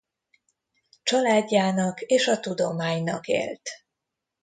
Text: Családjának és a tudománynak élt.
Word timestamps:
Családjának 1.03 2.01
és 2.01 2.27
a 2.27 2.39
tudománynak 2.39 3.27
élt. 3.27 3.69